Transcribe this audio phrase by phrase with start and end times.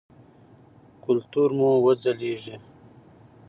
[1.03, 2.55] کلتور مو وځلیږي.